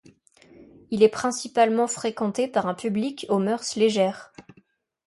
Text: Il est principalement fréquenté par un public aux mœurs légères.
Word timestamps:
Il 0.89 1.03
est 1.03 1.09
principalement 1.09 1.85
fréquenté 1.87 2.47
par 2.47 2.65
un 2.65 2.73
public 2.73 3.27
aux 3.29 3.37
mœurs 3.37 3.75
légères. 3.75 4.33